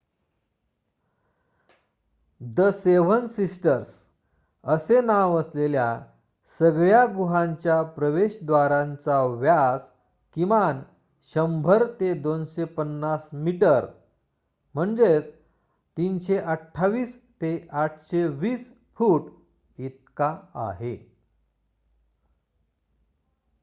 """The 2.41 2.69
seven 2.71 3.27
sisters" 3.27 3.89
असे 4.63 5.01
नाव 5.01 5.35
असलेल्या 5.39 5.89
सगळ्या 6.59 7.05
गुहांच्या 7.05 7.81
प्रवेशद्वारांचा 7.83 9.21
व्यास 9.23 9.81
किमान 10.35 10.81
१०० 11.35 11.85
ते 11.99 12.13
२५० 12.23 13.27
मीटर 13.33 13.85
३२८ 15.97 17.05
ते 17.41 17.55
८२० 17.73 18.57
फूट 18.97 19.29
इतका 19.77 20.35
आहे. 20.53 20.95